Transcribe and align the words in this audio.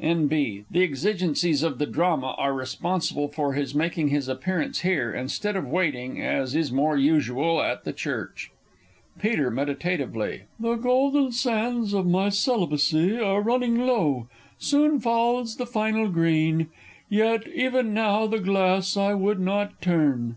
N.B. 0.00 0.66
The 0.70 0.82
exigencies 0.82 1.62
of 1.62 1.78
the 1.78 1.86
Drama 1.86 2.34
are 2.36 2.52
responsible 2.52 3.26
for 3.28 3.54
his 3.54 3.74
making 3.74 4.08
his 4.08 4.28
appearance 4.28 4.80
here, 4.80 5.10
instead 5.14 5.56
of 5.56 5.66
waiting, 5.66 6.20
as 6.20 6.54
is 6.54 6.70
more 6.70 6.98
usual, 6.98 7.62
at 7.62 7.84
the 7.84 7.94
church._ 7.94 8.50
Peter 9.18 9.50
(meditatively). 9.50 10.42
The 10.60 10.74
golden 10.74 11.32
sands 11.32 11.94
of 11.94 12.06
my 12.06 12.28
celibacy 12.28 13.18
Are 13.18 13.40
running 13.40 13.86
low 13.86 14.28
soon 14.58 15.00
falls 15.00 15.56
the 15.56 15.64
final 15.64 16.08
grain! 16.08 16.66
Yet, 17.08 17.46
even 17.48 17.94
now, 17.94 18.26
the 18.26 18.40
glass 18.40 18.94
I 18.94 19.14
would 19.14 19.40
not 19.40 19.80
turn. 19.80 20.36